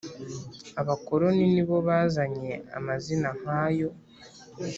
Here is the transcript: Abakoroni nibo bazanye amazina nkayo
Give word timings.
Abakoroni 0.81 1.43
nibo 1.53 1.77
bazanye 1.87 2.51
amazina 2.77 3.29
nkayo 3.39 3.89